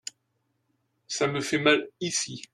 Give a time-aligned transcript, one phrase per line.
[1.05, 2.41] Ça me fait mal ici.